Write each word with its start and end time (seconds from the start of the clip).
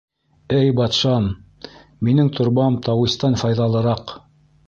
—Эй 0.59 0.69
батшам, 0.79 1.27
минең 2.09 2.31
торбам 2.39 2.79
тауистан 2.87 3.39
файҙалыраҡ. 3.43 4.15